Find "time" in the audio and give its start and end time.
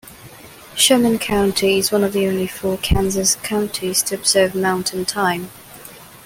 5.05-5.51